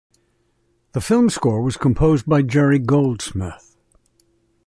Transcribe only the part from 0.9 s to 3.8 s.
The film score was composed by Jerry Goldsmith.